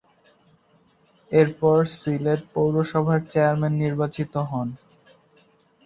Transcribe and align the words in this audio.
এরপর 1.31 1.77
সিলেট 1.95 2.41
পৌরসভার 2.53 3.19
চেয়ারম্যান 3.31 3.73
নির্বাচিত 3.83 4.33
হন। 4.49 4.67